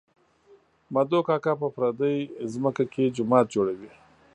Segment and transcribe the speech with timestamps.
[0.93, 2.17] مدو کاکو په پردۍ
[2.53, 3.91] ځمکه کې جومات جوړوي